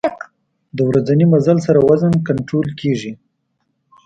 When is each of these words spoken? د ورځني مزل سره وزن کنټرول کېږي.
د 0.75 0.77
ورځني 0.89 1.25
مزل 1.33 1.57
سره 1.67 1.79
وزن 1.89 2.13
کنټرول 2.27 2.67
کېږي. 2.79 3.11